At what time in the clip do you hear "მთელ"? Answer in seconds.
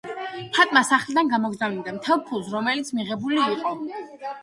1.99-2.25